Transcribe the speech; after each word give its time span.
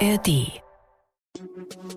ARD. 0.00 0.60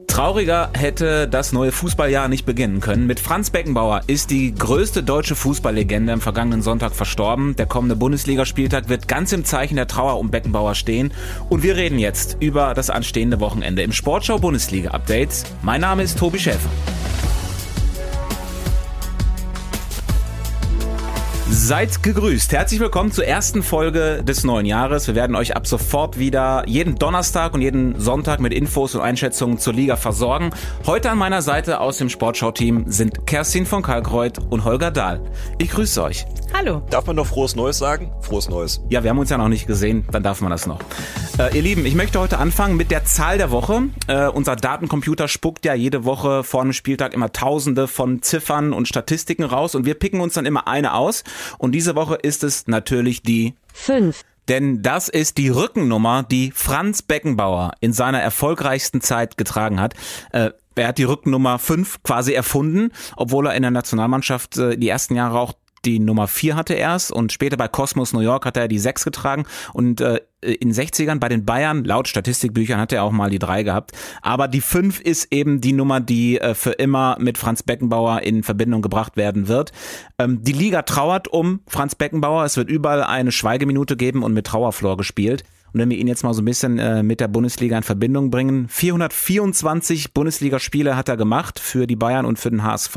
Trauriger 0.07 0.69
hätte 0.73 1.27
das 1.27 1.53
neue 1.53 1.71
Fußballjahr 1.71 2.27
nicht 2.27 2.45
beginnen 2.45 2.81
können. 2.81 3.07
Mit 3.07 3.19
Franz 3.19 3.49
Beckenbauer 3.49 4.01
ist 4.07 4.31
die 4.31 4.53
größte 4.53 5.03
deutsche 5.03 5.35
Fußballlegende 5.35 6.11
am 6.11 6.21
vergangenen 6.21 6.61
Sonntag 6.61 6.93
verstorben. 6.93 7.55
Der 7.55 7.65
kommende 7.65 7.95
Bundesligaspieltag 7.95 8.89
wird 8.89 9.07
ganz 9.07 9.31
im 9.31 9.45
Zeichen 9.45 9.75
der 9.75 9.87
Trauer 9.87 10.19
um 10.19 10.29
Beckenbauer 10.29 10.75
stehen. 10.75 11.13
Und 11.49 11.63
wir 11.63 11.75
reden 11.75 11.99
jetzt 11.99 12.37
über 12.39 12.73
das 12.73 12.89
anstehende 12.89 13.39
Wochenende 13.39 13.81
im 13.81 13.91
Sportschau 13.91 14.39
Bundesliga 14.39 14.91
Update. 14.91 15.43
Mein 15.61 15.81
Name 15.81 16.03
ist 16.03 16.17
Tobi 16.17 16.39
Schäfer. 16.39 16.69
Seid 21.51 22.03
gegrüßt. 22.03 22.51
Herzlich 22.51 22.79
willkommen 22.79 23.11
zur 23.11 23.25
ersten 23.25 23.63
Folge 23.63 24.23
des 24.23 24.43
neuen 24.43 24.67
Jahres. 24.67 25.07
Wir 25.07 25.15
werden 25.15 25.35
euch 25.35 25.55
ab 25.55 25.65
sofort 25.65 26.19
wieder 26.19 26.63
jeden 26.67 26.93
Donnerstag 26.95 27.55
und 27.55 27.61
jeden 27.61 27.99
Sonntag 27.99 28.39
mit 28.39 28.53
Infos 28.53 28.93
und 28.93 29.01
Einschätzungen 29.01 29.57
zur 29.57 29.73
Liga 29.73 29.95
versorgen. 29.95 30.51
Heute 30.85 31.09
an 31.09 31.17
meiner 31.17 31.41
Seite 31.41 31.79
aus 31.79 31.97
dem 31.97 32.09
Sportschau-Team 32.09 32.85
sind 32.87 33.25
Kerstin 33.25 33.65
von 33.65 33.81
Kalkreuth 33.81 34.37
und 34.51 34.63
Holger 34.63 34.91
Dahl. 34.91 35.21
Ich 35.57 35.71
grüße 35.71 36.03
euch. 36.03 36.27
Hallo. 36.53 36.83
Darf 36.91 37.07
man 37.07 37.15
noch 37.15 37.25
frohes 37.25 37.55
Neues 37.55 37.79
sagen? 37.79 38.11
Frohes 38.21 38.47
Neues. 38.47 38.81
Ja, 38.89 39.03
wir 39.03 39.09
haben 39.09 39.19
uns 39.19 39.31
ja 39.31 39.37
noch 39.37 39.49
nicht 39.49 39.65
gesehen, 39.65 40.05
dann 40.11 40.21
darf 40.21 40.41
man 40.41 40.51
das 40.51 40.67
noch. 40.67 40.79
Äh, 41.39 41.55
ihr 41.55 41.63
Lieben, 41.63 41.85
ich 41.85 41.95
möchte 41.95 42.19
heute 42.19 42.37
anfangen 42.37 42.77
mit 42.77 42.91
der 42.91 43.05
Zahl 43.05 43.37
der 43.37 43.49
Woche. 43.49 43.83
Äh, 44.07 44.27
unser 44.27 44.55
Datencomputer 44.55 45.27
spuckt 45.27 45.65
ja 45.65 45.73
jede 45.73 46.05
Woche 46.05 46.43
vor 46.43 46.61
einem 46.61 46.73
Spieltag 46.73 47.13
immer 47.13 47.31
tausende 47.31 47.87
von 47.87 48.21
Ziffern 48.21 48.73
und 48.73 48.87
Statistiken 48.87 49.43
raus 49.43 49.73
und 49.73 49.85
wir 49.85 49.95
picken 49.95 50.21
uns 50.21 50.33
dann 50.33 50.45
immer 50.45 50.67
eine 50.67 50.93
aus. 50.93 51.23
Und 51.57 51.73
diese 51.73 51.95
Woche 51.95 52.15
ist 52.15 52.43
es 52.43 52.67
natürlich 52.67 53.21
die 53.21 53.55
5. 53.73 54.23
Denn 54.49 54.81
das 54.81 55.09
ist 55.09 55.37
die 55.37 55.49
Rückennummer, 55.49 56.23
die 56.23 56.51
Franz 56.51 57.03
Beckenbauer 57.03 57.73
in 57.81 57.93
seiner 57.93 58.19
erfolgreichsten 58.19 58.99
Zeit 58.99 59.37
getragen 59.37 59.79
hat. 59.79 59.93
Äh, 60.31 60.51
er 60.75 60.87
hat 60.87 60.97
die 60.97 61.03
Rückennummer 61.03 61.59
5 61.59 62.01
quasi 62.03 62.33
erfunden, 62.33 62.91
obwohl 63.15 63.47
er 63.47 63.53
in 63.53 63.61
der 63.61 63.71
Nationalmannschaft 63.71 64.57
äh, 64.57 64.75
die 64.75 64.89
ersten 64.89 65.15
Jahre 65.15 65.39
auch 65.39 65.53
die 65.85 65.99
Nummer 65.99 66.27
4 66.27 66.55
hatte 66.55 66.73
erst 66.73 67.11
und 67.11 67.31
später 67.31 67.57
bei 67.57 67.67
Cosmos 67.67 68.11
New 68.11 68.19
York 68.19 68.45
hat 68.45 68.57
er 68.57 68.67
die 68.67 68.79
6 68.79 69.05
getragen 69.05 69.45
und 69.73 70.01
äh, 70.01 70.19
in 70.41 70.71
60ern 70.71 71.19
bei 71.19 71.29
den 71.29 71.45
Bayern, 71.45 71.83
laut 71.83 72.07
Statistikbüchern, 72.07 72.79
hat 72.79 72.93
er 72.93 73.03
auch 73.03 73.11
mal 73.11 73.29
die 73.29 73.39
3 73.39 73.63
gehabt. 73.63 73.91
Aber 74.21 74.47
die 74.47 74.61
5 74.61 75.01
ist 75.01 75.31
eben 75.31 75.61
die 75.61 75.73
Nummer, 75.73 75.99
die 75.99 76.39
äh, 76.39 76.53
für 76.53 76.71
immer 76.71 77.17
mit 77.19 77.37
Franz 77.37 77.63
Beckenbauer 77.63 78.21
in 78.21 78.43
Verbindung 78.43 78.81
gebracht 78.81 79.17
werden 79.17 79.47
wird. 79.47 79.71
Ähm, 80.17 80.43
die 80.43 80.53
Liga 80.53 80.83
trauert 80.83 81.27
um 81.27 81.61
Franz 81.67 81.95
Beckenbauer. 81.95 82.45
Es 82.45 82.57
wird 82.57 82.69
überall 82.69 83.03
eine 83.03 83.31
Schweigeminute 83.31 83.97
geben 83.97 84.23
und 84.23 84.33
mit 84.33 84.47
Trauerflor 84.47 84.97
gespielt. 84.97 85.43
Und 85.73 85.79
wenn 85.79 85.89
wir 85.89 85.97
ihn 85.97 86.07
jetzt 86.07 86.23
mal 86.23 86.33
so 86.33 86.41
ein 86.41 86.45
bisschen 86.45 86.79
äh, 86.79 87.03
mit 87.03 87.19
der 87.19 87.27
Bundesliga 87.27 87.77
in 87.77 87.83
Verbindung 87.83 88.31
bringen, 88.31 88.67
424 88.67 90.13
Bundesligaspiele 90.13 90.95
hat 90.95 91.09
er 91.09 91.17
gemacht 91.17 91.59
für 91.59 91.85
die 91.85 91.95
Bayern 91.95 92.25
und 92.25 92.39
für 92.39 92.49
den 92.49 92.63
HSV. 92.63 92.95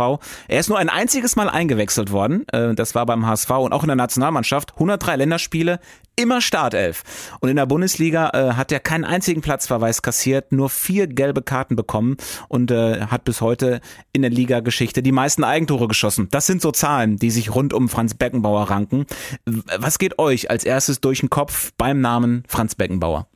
Er 0.49 0.61
ist 0.61 0.69
nur 0.69 0.79
ein 0.79 0.89
einziges 0.89 1.37
Mal 1.37 1.51
eingewechselt 1.51 2.13
worden, 2.13 2.47
äh, 2.49 2.75
das 2.75 2.95
war 2.95 3.05
beim 3.07 3.27
HSV 3.27 3.51
und 3.51 3.73
auch 3.73 3.83
in 3.83 3.89
der 3.89 3.97
Nationalmannschaft. 3.97 4.73
103 4.75 5.17
Länderspiele, 5.17 5.81
immer 6.17 6.41
Startelf. 6.41 7.03
Und 7.41 7.49
in 7.49 7.57
der 7.57 7.67
Bundesliga 7.67 8.31
äh, 8.31 8.53
hat 8.55 8.73
er 8.73 8.81
keinen 8.81 9.05
einzigen 9.05 9.41
Platzverweis 9.41 10.03
kassiert, 10.03 10.53
nur 10.53 10.69
vier 10.69 11.07
gelbe 11.07 11.43
Karten 11.43 11.77
bekommen 11.77 12.17
und 12.49 12.71
äh, 12.71 13.03
hat 13.03 13.25
bis 13.25 13.41
heute 13.41 13.81
in 14.13 14.23
der 14.23 14.31
Liga-Geschichte 14.31 15.03
die 15.03 15.13
meisten 15.13 15.45
Eigentore 15.45 15.89
geschossen. 15.89 16.29
Das 16.31 16.47
sind 16.47 16.63
so 16.63 16.71
Zahlen, 16.71 17.17
die 17.17 17.31
sich 17.31 17.55
rund 17.55 17.73
um 17.73 17.89
Franz 17.89 18.15
Beckenbauer 18.15 18.71
ranken. 18.71 19.07
Was 19.79 19.99
geht 19.99 20.19
euch 20.19 20.51
als 20.51 20.65
erstes 20.65 21.01
durch 21.01 21.21
den 21.21 21.31
Kopf 21.31 21.73
beim 21.77 22.01
Namen 22.01 22.45
Franz 22.47 22.75
Beckenbauer? 22.75 23.27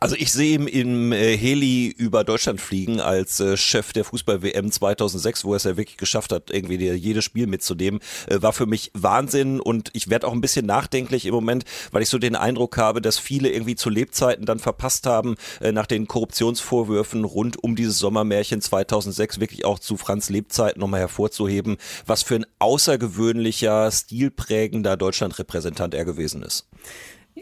Also 0.00 0.16
ich 0.16 0.32
sehe 0.32 0.56
ihn 0.56 0.66
im 0.66 1.12
äh, 1.12 1.36
Heli 1.36 1.88
über 1.88 2.24
Deutschland 2.24 2.60
fliegen 2.60 3.00
als 3.00 3.40
äh, 3.40 3.56
Chef 3.56 3.92
der 3.92 4.04
Fußball-WM 4.04 4.70
2006, 4.70 5.44
wo 5.44 5.54
er 5.54 5.56
es 5.56 5.64
ja 5.64 5.76
wirklich 5.76 5.96
geschafft 5.96 6.32
hat, 6.32 6.50
irgendwie 6.50 6.76
jedes 6.76 7.24
Spiel 7.24 7.46
mitzunehmen, 7.46 8.00
äh, 8.26 8.42
war 8.42 8.52
für 8.52 8.66
mich 8.66 8.90
Wahnsinn 8.94 9.60
und 9.60 9.90
ich 9.94 10.10
werde 10.10 10.26
auch 10.26 10.32
ein 10.32 10.40
bisschen 10.40 10.66
nachdenklich 10.66 11.26
im 11.26 11.34
Moment, 11.34 11.64
weil 11.90 12.02
ich 12.02 12.08
so 12.08 12.18
den 12.18 12.36
Eindruck 12.36 12.76
habe, 12.76 13.00
dass 13.00 13.18
viele 13.18 13.50
irgendwie 13.50 13.76
zu 13.76 13.90
Lebzeiten 13.90 14.46
dann 14.46 14.58
verpasst 14.58 15.06
haben, 15.06 15.36
nach 15.60 15.86
den 15.86 16.06
Korruptionsvorwürfen 16.06 17.24
rund 17.24 17.62
um 17.62 17.76
dieses 17.76 17.98
Sommermärchen 17.98 18.60
2006 18.60 19.40
wirklich 19.40 19.64
auch 19.64 19.78
zu 19.78 19.96
Franz 19.96 20.28
Lebzeiten 20.28 20.80
nochmal 20.80 21.00
hervorzuheben, 21.00 21.76
was 22.06 22.22
für 22.22 22.36
ein 22.36 22.46
außergewöhnlicher, 22.58 23.90
stilprägender 23.90 24.96
Deutschlandrepräsentant 24.96 25.94
er 25.94 26.04
gewesen 26.04 26.42
ist. 26.42 26.66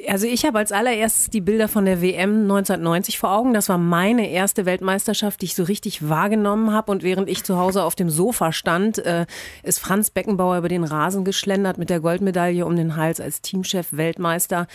Also 0.08 0.26
ich 0.26 0.44
habe 0.44 0.58
als 0.58 0.72
allererstes 0.72 1.30
die 1.30 1.40
Bilder 1.40 1.68
von 1.68 1.84
der 1.84 2.02
WM 2.02 2.42
1990 2.42 3.16
vor 3.16 3.30
Augen. 3.30 3.54
Das 3.54 3.68
war 3.68 3.78
meine 3.78 4.28
erste 4.28 4.66
Weltmeisterschaft, 4.66 5.40
die 5.40 5.46
ich 5.46 5.54
so 5.54 5.62
richtig 5.62 6.08
wahrgenommen 6.08 6.72
habe. 6.72 6.90
Und 6.90 7.04
während 7.04 7.28
ich 7.28 7.44
zu 7.44 7.58
Hause 7.58 7.84
auf 7.84 7.94
dem 7.94 8.10
Sofa 8.10 8.50
stand, 8.50 8.98
äh, 8.98 9.26
ist 9.62 9.78
Franz 9.78 10.10
Beckenbauer 10.10 10.58
über 10.58 10.68
den 10.68 10.82
Rasen 10.82 11.24
geschlendert 11.24 11.78
mit 11.78 11.90
der 11.90 12.00
Goldmedaille 12.00 12.66
um 12.66 12.74
den 12.74 12.96
Hals 12.96 13.20
als 13.20 13.40
Teamchef 13.40 13.88
Weltmeister. 13.92 14.66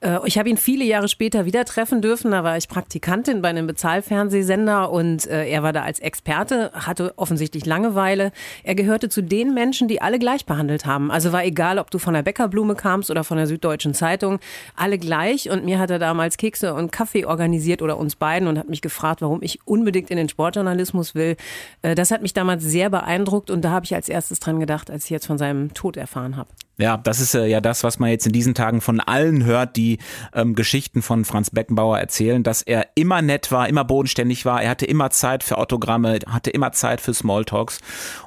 Äh, 0.00 0.18
ich 0.26 0.38
habe 0.38 0.48
ihn 0.48 0.56
viele 0.56 0.84
Jahre 0.84 1.06
später 1.08 1.44
wieder 1.44 1.64
treffen 1.64 2.02
dürfen. 2.02 2.32
Da 2.32 2.42
war 2.42 2.56
ich 2.56 2.68
Praktikantin 2.68 3.42
bei 3.42 3.50
einem 3.50 3.68
Bezahlfernsehsender 3.68 4.90
und 4.90 5.26
äh, 5.28 5.48
er 5.48 5.62
war 5.62 5.72
da 5.72 5.82
als 5.82 6.00
Experte, 6.00 6.72
hatte 6.74 7.14
offensichtlich 7.16 7.64
Langeweile. 7.64 8.32
Er 8.64 8.74
gehörte 8.74 9.08
zu 9.08 9.22
den 9.22 9.54
Menschen, 9.54 9.86
die 9.86 10.02
alle 10.02 10.18
gleich 10.18 10.46
behandelt 10.46 10.84
haben. 10.84 11.12
Also 11.12 11.32
war 11.32 11.44
egal, 11.44 11.78
ob 11.78 11.92
du 11.92 11.98
von 11.98 12.14
der 12.14 12.22
Bäckerblume 12.22 12.74
kamst 12.74 13.10
oder 13.10 13.22
von 13.22 13.36
der 13.36 13.46
Süddeutschen 13.46 13.94
Zeitung 13.94 14.40
alle 14.76 14.98
gleich. 14.98 15.50
Und 15.50 15.64
mir 15.64 15.78
hat 15.78 15.90
er 15.90 15.98
damals 15.98 16.36
Kekse 16.36 16.74
und 16.74 16.92
Kaffee 16.92 17.24
organisiert 17.24 17.82
oder 17.82 17.98
uns 17.98 18.16
beiden 18.16 18.48
und 18.48 18.58
hat 18.58 18.68
mich 18.68 18.82
gefragt, 18.82 19.22
warum 19.22 19.42
ich 19.42 19.60
unbedingt 19.66 20.10
in 20.10 20.16
den 20.16 20.28
Sportjournalismus 20.28 21.14
will. 21.14 21.36
Äh, 21.82 21.94
das 21.94 22.10
hat 22.10 22.22
mich 22.22 22.32
damals 22.32 22.64
sehr 22.64 22.90
beeindruckt 22.90 23.50
und 23.50 23.62
da 23.62 23.70
habe 23.70 23.84
ich 23.84 23.94
als 23.94 24.08
erstes 24.08 24.40
dran 24.40 24.60
gedacht, 24.60 24.90
als 24.90 25.04
ich 25.04 25.10
jetzt 25.10 25.26
von 25.26 25.38
seinem 25.38 25.74
Tod 25.74 25.96
erfahren 25.96 26.36
habe. 26.36 26.48
Ja, 26.76 26.96
das 26.96 27.20
ist 27.20 27.34
äh, 27.34 27.46
ja 27.46 27.60
das, 27.60 27.84
was 27.84 28.00
man 28.00 28.10
jetzt 28.10 28.26
in 28.26 28.32
diesen 28.32 28.54
Tagen 28.54 28.80
von 28.80 28.98
allen 28.98 29.44
hört, 29.44 29.76
die 29.76 29.98
ähm, 30.34 30.56
Geschichten 30.56 31.02
von 31.02 31.24
Franz 31.24 31.50
Beckenbauer 31.50 32.00
erzählen, 32.00 32.42
dass 32.42 32.62
er 32.62 32.88
immer 32.96 33.22
nett 33.22 33.52
war, 33.52 33.68
immer 33.68 33.84
bodenständig 33.84 34.44
war, 34.44 34.60
er 34.60 34.70
hatte 34.70 34.86
immer 34.86 35.10
Zeit 35.10 35.44
für 35.44 35.58
Autogramme, 35.58 36.18
hatte 36.28 36.50
immer 36.50 36.72
Zeit 36.72 37.00
für 37.00 37.14
Smalltalks. 37.14 37.78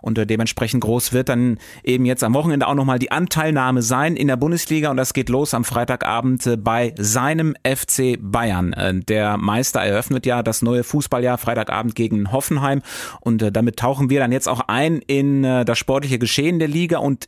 Und 0.02 0.18
äh, 0.18 0.26
dementsprechend 0.26 0.82
groß 0.82 1.12
wird 1.12 1.28
dann 1.28 1.58
eben 1.84 2.06
jetzt 2.06 2.24
am 2.24 2.34
Wochenende 2.34 2.68
auch 2.68 2.76
nochmal 2.76 3.00
die 3.00 3.12
Anteilnahme 3.12 3.82
sein 3.82 4.16
in 4.16 4.28
der 4.28 4.38
Bundesliga. 4.38 4.92
Und 4.92 4.98
das 4.98 5.14
geht 5.14 5.28
los 5.28 5.54
am 5.54 5.66
Freitagabend 5.66 6.48
äh, 6.48 6.56
bei 6.56 6.94
seinem 6.98 7.54
FC 7.66 8.18
Bayern. 8.18 8.72
Äh, 8.72 9.02
der 9.02 9.36
Meister 9.36 9.82
eröffnet 9.82 10.26
ja 10.26 10.42
das 10.42 10.62
neue 10.62 10.86
Fußballjahr 10.86 11.38
Freitagabend 11.38 11.96
gegen 11.96 12.32
Hoffenheim. 12.32 12.82
Und 13.20 13.42
äh, 13.42 13.52
damit 13.52 13.78
tauchen 13.78 14.10
wir 14.10 14.22
dann 14.22 14.32
jetzt 14.32 14.48
auch 14.48 14.62
ein 14.70 15.00
in 15.00 15.44
äh, 15.44 15.66
das 15.66 15.78
sportliche 15.78 16.18
Geschehen 16.18 16.60
der 16.60 16.70
Liga. 16.70 17.00
Und 17.00 17.28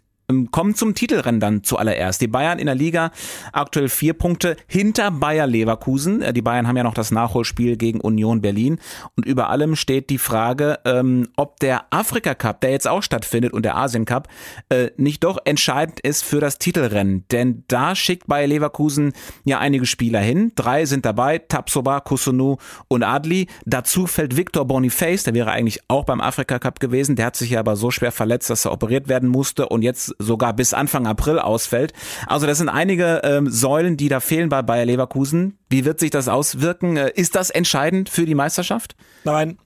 kommen 0.51 0.75
zum 0.75 0.94
Titelrennen 0.94 1.40
dann 1.40 1.63
zuallererst. 1.63 2.22
Die 2.22 2.28
Bayern 2.28 2.59
in 2.59 2.67
der 2.67 2.75
Liga 2.75 3.12
aktuell 3.51 3.90
vier 3.90 4.13
Punkte 4.13 4.56
hinter 4.67 5.12
Bayer 5.12 5.47
Leverkusen. 5.47 6.22
Äh, 6.22 6.34
die 6.34 6.41
Bayern 6.41 6.67
haben 6.67 6.78
ja 6.78 6.84
noch 6.84 6.94
das 6.94 7.12
Nachholspiel 7.12 7.78
gegen 7.78 8.00
Union 8.00 8.41
Berlin. 8.41 8.79
Und 9.16 9.25
über 9.25 9.50
allem 9.50 9.75
steht 9.75 10.09
die 10.09 10.17
Frage, 10.17 10.79
ähm, 10.85 11.29
ob 11.35 11.59
der 11.59 11.85
Afrika 11.90 12.35
Cup, 12.35 12.62
der 12.62 12.72
jetzt 12.72 12.88
auch 12.88 13.01
stattfindet, 13.01 13.53
und 13.53 13.63
der 13.63 13.75
Asien 13.78 14.06
Cup, 14.06 14.28
äh, 14.69 14.91
nicht 14.97 15.23
doch 15.23 15.40
entscheidend 15.45 16.00
ist 16.01 16.23
für 16.23 16.40
das 16.40 16.59
Titelrennen. 16.59 17.25
Denn 17.31 17.63
da 17.67 17.96
schickt 17.96 18.28
Bayer 18.28 18.47
Leverkusen 18.47 19.13
ja 19.46 19.59
einige 19.59 19.85
Spieler 19.85 20.19
hin. 20.19 20.51
Drei 20.56 20.85
sind 20.85 21.06
dabei, 21.06 21.40
Tapsoba, 21.40 22.01
Kusunu 22.01 22.57
und 22.88 23.03
Adli. 23.03 23.47
Dazu 23.66 24.06
fällt 24.06 24.38
Victor 24.38 24.66
Boniface, 24.66 25.23
der 25.23 25.34
wäre 25.34 25.51
eigentlich 25.51 25.79
auch 25.88 26.06
beim 26.06 26.22
Afrika 26.22 26.59
Cup 26.59 26.79
gewesen. 26.79 27.16
Der 27.16 27.25
hat 27.25 27.35
sich 27.35 27.51
ja 27.51 27.59
aber 27.59 27.75
so 27.75 27.90
schwer 27.90 28.11
verletzt, 28.11 28.50
dass 28.50 28.66
er 28.66 28.72
operiert 28.72 29.07
werden 29.07 29.29
musste 29.29 29.67
und 29.69 29.81
jetzt 29.81 30.13
sogar 30.19 30.53
bis 30.53 30.74
Anfang 30.74 31.07
April 31.07 31.40
ausfällt. 31.40 31.94
Also 32.28 32.46
das 32.46 32.57
sind 32.57 32.69
einige 32.69 33.22
ähm, 33.24 33.50
Säulen, 33.50 33.96
die 33.96 34.09
da 34.09 34.19
fehlen 34.19 34.50
bei 34.50 34.62
Bayer 34.62 34.85
Leverkusen. 34.85 35.58
Wie 35.70 35.85
wird 35.85 35.99
sich 35.99 36.11
das 36.11 36.28
auswirken? 36.28 36.97
Äh, 36.97 37.11
ist 37.16 37.35
das 37.35 37.49
entscheidend 37.49 38.09
für 38.09 38.26
die 38.26 38.35
Meisterschaft? 38.35 38.96
Nein. 39.23 39.58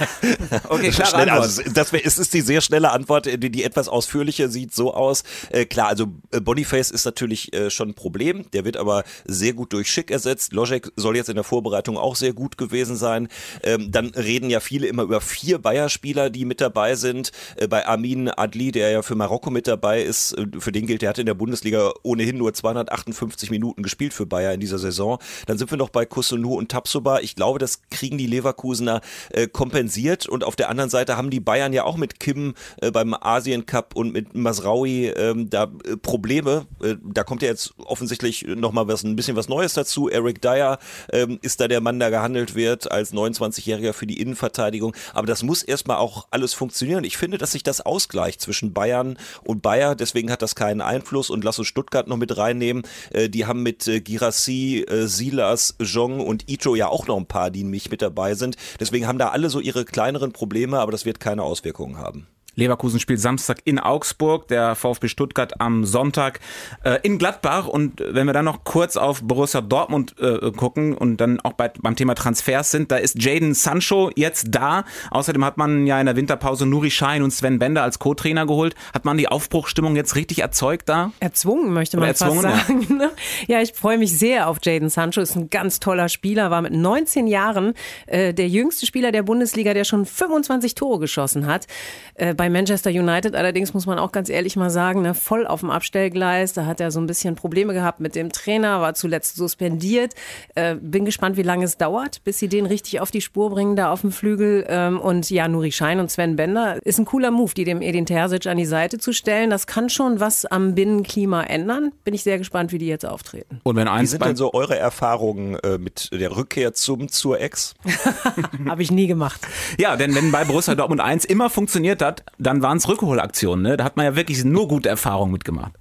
okay, 0.68 0.90
klar. 0.90 1.08
Schnell, 1.08 1.30
also 1.30 1.62
das 1.74 1.92
wär, 1.92 2.04
es 2.04 2.18
ist 2.18 2.34
die 2.34 2.40
sehr 2.40 2.60
schnelle 2.60 2.90
Antwort, 2.90 3.26
die, 3.26 3.50
die 3.50 3.64
etwas 3.64 3.88
ausführliche 3.88 4.48
sieht 4.48 4.74
so 4.74 4.94
aus. 4.94 5.22
Äh, 5.50 5.66
klar, 5.66 5.88
also 5.88 6.06
äh, 6.30 6.40
Boniface 6.40 6.90
ist 6.90 7.04
natürlich 7.04 7.52
äh, 7.52 7.70
schon 7.70 7.90
ein 7.90 7.94
Problem. 7.94 8.50
Der 8.52 8.64
wird 8.64 8.76
aber 8.76 9.04
sehr 9.24 9.52
gut 9.52 9.72
durch 9.72 9.90
Schick 9.90 10.10
ersetzt. 10.10 10.52
Logic 10.52 10.90
soll 10.96 11.16
jetzt 11.16 11.28
in 11.28 11.34
der 11.34 11.44
Vorbereitung 11.44 11.96
auch 11.96 12.16
sehr 12.16 12.32
gut 12.32 12.58
gewesen 12.58 12.96
sein. 12.96 13.28
Ähm, 13.62 13.90
dann 13.90 14.08
reden 14.10 14.50
ja 14.50 14.60
viele 14.60 14.86
immer 14.86 15.02
über 15.02 15.20
vier 15.20 15.58
Bayer-Spieler, 15.58 16.30
die 16.30 16.44
mit 16.44 16.60
dabei 16.60 16.94
sind. 16.94 17.32
Äh, 17.56 17.68
bei 17.68 17.86
Amin 17.86 18.28
Adli, 18.28 18.72
der 18.72 18.90
ja 18.90 19.02
für 19.02 19.14
Marokko 19.14 19.50
mit 19.50 19.66
dabei 19.66 20.02
ist, 20.02 20.32
äh, 20.32 20.46
für 20.58 20.72
den 20.72 20.86
gilt, 20.86 21.02
der 21.02 21.10
hat 21.10 21.18
in 21.18 21.26
der 21.26 21.34
Bundesliga 21.34 21.92
ohnehin 22.02 22.38
nur 22.38 22.52
258 22.54 23.50
Minuten 23.50 23.82
gespielt 23.82 24.14
für 24.14 24.26
Bayer 24.26 24.52
in 24.52 24.60
dieser 24.60 24.78
Saison. 24.78 25.18
Dann 25.46 25.58
sind 25.58 25.70
wir 25.70 25.78
noch 25.78 25.90
bei 25.90 26.06
Kusunu 26.06 26.54
und 26.54 26.70
Tapsoba. 26.70 27.20
Ich 27.20 27.36
glaube, 27.36 27.58
das 27.58 27.82
kriegen 27.90 28.18
die 28.18 28.26
Leverkusener 28.26 29.00
äh, 29.30 29.46
kompensiert 29.46 29.89
kompensiert 29.90 30.26
und 30.26 30.44
auf 30.44 30.56
der 30.56 30.68
anderen 30.68 30.90
Seite 30.90 31.16
haben 31.16 31.30
die 31.30 31.40
Bayern 31.40 31.72
ja 31.72 31.84
auch 31.84 31.96
mit 31.96 32.20
Kim 32.20 32.54
äh, 32.80 32.90
beim 32.90 33.14
Asien 33.14 33.66
Cup 33.66 33.96
und 33.96 34.12
mit 34.12 34.34
Masraui 34.34 35.06
ähm, 35.08 35.50
da 35.50 35.64
äh, 35.64 35.96
Probleme. 35.96 36.66
Äh, 36.82 36.94
da 37.02 37.24
kommt 37.24 37.42
ja 37.42 37.48
jetzt 37.48 37.74
offensichtlich 37.78 38.46
nochmal 38.46 38.88
ein 38.88 39.16
bisschen 39.16 39.36
was 39.36 39.48
Neues 39.48 39.74
dazu. 39.74 40.08
Eric 40.08 40.40
Dyer 40.42 40.78
ähm, 41.12 41.38
ist 41.42 41.60
da 41.60 41.66
der 41.66 41.80
Mann, 41.80 41.98
der 41.98 42.10
gehandelt 42.10 42.54
wird 42.54 42.90
als 42.90 43.12
29-Jähriger 43.12 43.92
für 43.92 44.06
die 44.06 44.20
Innenverteidigung. 44.20 44.94
Aber 45.12 45.26
das 45.26 45.42
muss 45.42 45.62
erstmal 45.62 45.96
auch 45.96 46.28
alles 46.30 46.54
funktionieren. 46.54 47.02
Ich 47.04 47.16
finde, 47.16 47.38
dass 47.38 47.52
sich 47.52 47.64
das 47.64 47.80
ausgleicht 47.80 48.40
zwischen 48.40 48.72
Bayern 48.72 49.18
und 49.42 49.62
Bayer. 49.62 49.96
Deswegen 49.96 50.30
hat 50.30 50.42
das 50.42 50.54
keinen 50.54 50.80
Einfluss 50.80 51.30
und 51.30 51.42
lass 51.42 51.58
uns 51.58 51.68
Stuttgart 51.68 52.06
noch 52.06 52.16
mit 52.16 52.36
reinnehmen. 52.36 52.82
Äh, 53.10 53.28
die 53.28 53.46
haben 53.46 53.62
mit 53.62 53.88
äh, 53.88 54.00
Girassi, 54.00 54.84
äh, 54.88 55.06
Silas, 55.06 55.74
Jong 55.80 56.20
und 56.20 56.48
Ito 56.48 56.76
ja 56.76 56.88
auch 56.88 57.08
noch 57.08 57.16
ein 57.16 57.26
paar, 57.26 57.50
die 57.50 57.64
mich 57.64 57.90
mit 57.90 58.02
dabei 58.02 58.34
sind. 58.34 58.56
Deswegen 58.78 59.06
haben 59.06 59.18
da 59.18 59.30
alle 59.30 59.50
so 59.50 59.58
ihre 59.60 59.79
kleineren 59.84 60.32
Probleme, 60.32 60.78
aber 60.78 60.92
das 60.92 61.04
wird 61.04 61.20
keine 61.20 61.42
Auswirkungen 61.42 61.98
haben. 61.98 62.26
Leverkusen 62.60 63.00
spielt 63.00 63.20
Samstag 63.20 63.58
in 63.64 63.78
Augsburg, 63.78 64.46
der 64.48 64.74
VfB 64.76 65.08
Stuttgart 65.08 65.60
am 65.60 65.84
Sonntag 65.84 66.40
äh, 66.84 66.98
in 67.02 67.18
Gladbach. 67.18 67.66
Und 67.66 68.00
wenn 68.06 68.26
wir 68.26 68.32
dann 68.32 68.44
noch 68.44 68.64
kurz 68.64 68.96
auf 68.96 69.22
Borussia 69.22 69.60
Dortmund 69.60 70.14
äh, 70.20 70.52
gucken 70.52 70.94
und 70.94 71.16
dann 71.16 71.40
auch 71.40 71.54
bei, 71.54 71.72
beim 71.80 71.96
Thema 71.96 72.14
Transfers 72.14 72.70
sind, 72.70 72.92
da 72.92 72.96
ist 72.96 73.22
Jaden 73.22 73.54
Sancho 73.54 74.10
jetzt 74.14 74.48
da. 74.50 74.84
Außerdem 75.10 75.44
hat 75.44 75.56
man 75.56 75.86
ja 75.86 75.98
in 75.98 76.06
der 76.06 76.16
Winterpause 76.16 76.66
Nuri 76.66 76.90
Schein 76.90 77.22
und 77.22 77.30
Sven 77.32 77.58
Bender 77.58 77.82
als 77.82 77.98
Co-Trainer 77.98 78.46
geholt. 78.46 78.74
Hat 78.94 79.04
man 79.04 79.16
die 79.16 79.28
Aufbruchstimmung 79.28 79.96
jetzt 79.96 80.14
richtig 80.14 80.40
erzeugt 80.40 80.88
da? 80.88 81.12
Erzwungen, 81.20 81.72
möchte 81.72 81.96
man 81.96 82.14
fast 82.14 82.20
sagen. 82.20 82.86
Ja, 82.88 82.94
ne? 82.94 83.10
ja 83.46 83.62
ich 83.62 83.72
freue 83.72 83.98
mich 83.98 84.16
sehr 84.16 84.48
auf 84.48 84.58
Jaden 84.62 84.90
Sancho. 84.90 85.20
Ist 85.20 85.36
ein 85.36 85.48
ganz 85.50 85.80
toller 85.80 86.08
Spieler, 86.08 86.50
war 86.50 86.60
mit 86.60 86.72
19 86.72 87.26
Jahren 87.26 87.74
äh, 88.06 88.34
der 88.34 88.48
jüngste 88.48 88.86
Spieler 88.86 89.12
der 89.12 89.22
Bundesliga, 89.22 89.72
der 89.72 89.84
schon 89.84 90.04
25 90.04 90.74
Tore 90.74 90.98
geschossen 90.98 91.46
hat. 91.46 91.66
Äh, 92.14 92.34
bei 92.50 92.58
Manchester 92.58 92.90
United 92.90 93.34
allerdings 93.34 93.74
muss 93.74 93.86
man 93.86 93.98
auch 93.98 94.12
ganz 94.12 94.28
ehrlich 94.28 94.56
mal 94.56 94.70
sagen, 94.70 95.02
ne, 95.02 95.14
voll 95.14 95.46
auf 95.46 95.60
dem 95.60 95.70
Abstellgleis. 95.70 96.52
Da 96.52 96.66
hat 96.66 96.80
er 96.80 96.90
so 96.90 97.00
ein 97.00 97.06
bisschen 97.06 97.34
Probleme 97.34 97.72
gehabt 97.72 98.00
mit 98.00 98.14
dem 98.14 98.32
Trainer, 98.32 98.80
war 98.80 98.94
zuletzt 98.94 99.36
suspendiert. 99.36 100.14
Äh, 100.54 100.76
bin 100.76 101.04
gespannt, 101.04 101.36
wie 101.36 101.42
lange 101.42 101.64
es 101.64 101.78
dauert, 101.78 102.24
bis 102.24 102.38
sie 102.38 102.48
den 102.48 102.66
richtig 102.66 103.00
auf 103.00 103.10
die 103.10 103.20
Spur 103.20 103.50
bringen, 103.50 103.76
da 103.76 103.92
auf 103.92 104.00
dem 104.00 104.12
Flügel. 104.12 104.64
Ähm, 104.68 105.00
und 105.00 105.30
ja, 105.30 105.48
Nuri 105.48 105.72
Schein 105.72 106.00
und 106.00 106.10
Sven 106.10 106.36
Bender 106.36 106.78
ist 106.84 106.98
ein 106.98 107.04
cooler 107.04 107.30
Move, 107.30 107.54
die 107.54 107.64
dem 107.64 107.82
Edin 107.82 108.06
Terzic 108.06 108.46
an 108.46 108.56
die 108.56 108.66
Seite 108.66 108.98
zu 108.98 109.12
stellen. 109.12 109.50
Das 109.50 109.66
kann 109.66 109.88
schon 109.88 110.20
was 110.20 110.44
am 110.44 110.74
Binnenklima 110.74 111.42
ändern. 111.44 111.92
Bin 112.04 112.14
ich 112.14 112.22
sehr 112.22 112.38
gespannt, 112.38 112.72
wie 112.72 112.78
die 112.78 112.88
jetzt 112.88 113.06
auftreten. 113.06 113.60
Und 113.62 113.76
wenn 113.76 113.88
eins 113.88 114.02
wie 114.02 114.06
sind 114.12 114.24
denn 114.24 114.36
so 114.36 114.52
eure 114.52 114.76
Erfahrungen 114.76 115.54
äh, 115.60 115.78
mit 115.78 116.10
der 116.12 116.36
Rückkehr 116.36 116.72
zum 116.74 117.08
zur 117.08 117.40
Ex? 117.40 117.74
Habe 118.68 118.82
ich 118.82 118.90
nie 118.90 119.06
gemacht. 119.06 119.40
Ja, 119.78 119.96
denn 119.96 120.14
wenn 120.14 120.32
bei 120.32 120.44
Borussia 120.44 120.74
Dortmund 120.74 121.00
1 121.00 121.24
immer 121.24 121.50
funktioniert 121.50 122.02
hat, 122.02 122.24
dann 122.40 122.62
waren 122.62 122.78
es 122.78 122.88
Rückholaktionen. 122.88 123.62
Ne? 123.62 123.76
Da 123.76 123.84
hat 123.84 123.96
man 123.96 124.06
ja 124.06 124.16
wirklich 124.16 124.44
nur 124.44 124.66
gute 124.66 124.88
Erfahrungen 124.88 125.32
mitgemacht. 125.32 125.72